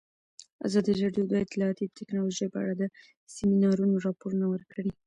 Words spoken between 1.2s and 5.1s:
د اطلاعاتی تکنالوژي په اړه د سیمینارونو راپورونه ورکړي.